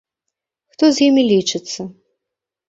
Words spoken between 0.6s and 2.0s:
Хто з імі лічыцца!